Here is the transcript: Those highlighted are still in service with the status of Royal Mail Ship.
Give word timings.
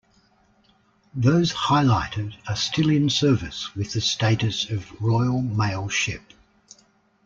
Those 1.13 1.53
highlighted 1.53 2.33
are 2.49 2.55
still 2.55 2.89
in 2.89 3.07
service 3.11 3.75
with 3.75 3.93
the 3.93 4.01
status 4.01 4.67
of 4.71 4.99
Royal 4.99 5.43
Mail 5.43 5.89
Ship. 5.89 6.23